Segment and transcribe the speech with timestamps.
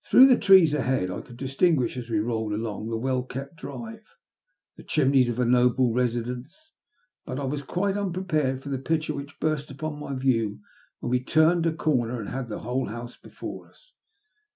[0.03, 4.03] Through the trees ahead I could distinguish, as we rolled along the well kept drive,
[4.75, 6.71] the chimneys of a noble residence;
[7.23, 10.59] but I was quite unprepared for the picture which burst upon my view
[11.01, 13.93] when we turned a corner and had the whole house before us.